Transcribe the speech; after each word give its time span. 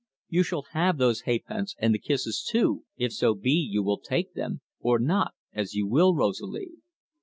You 0.29 0.41
shall 0.41 0.63
have 0.71 0.97
those 0.97 1.25
ha'pence, 1.27 1.75
and 1.77 1.93
the 1.93 1.99
kisses 1.99 2.41
too, 2.41 2.85
if 2.97 3.13
so 3.13 3.35
be 3.35 3.51
you 3.51 3.83
will 3.83 3.99
take 3.99 4.33
them 4.33 4.61
or 4.79 4.97
not, 4.97 5.35
as 5.53 5.75
you 5.75 5.85
will, 5.85 6.15
Rosalie." 6.15 6.71